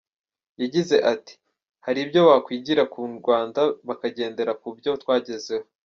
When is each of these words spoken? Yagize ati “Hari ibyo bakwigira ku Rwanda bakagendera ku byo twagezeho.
Yagize 0.61 0.95
ati 1.13 1.33
“Hari 1.85 1.99
ibyo 2.05 2.21
bakwigira 2.29 2.83
ku 2.93 2.99
Rwanda 3.19 3.61
bakagendera 3.87 4.51
ku 4.61 4.67
byo 4.77 4.91
twagezeho. 5.03 5.65